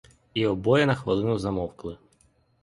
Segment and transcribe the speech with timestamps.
[0.33, 1.97] І обоє на хвилину замовкли.